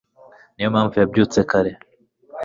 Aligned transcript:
niyo 0.53 0.69
mpamvu 0.73 0.95
yabyutse 0.97 1.39
kare 1.49 1.71